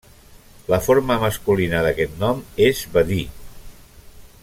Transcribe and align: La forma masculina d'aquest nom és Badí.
La 0.73 0.79
forma 0.85 1.17
masculina 1.25 1.83
d'aquest 1.89 2.17
nom 2.25 2.41
és 2.71 2.83
Badí. 2.97 3.23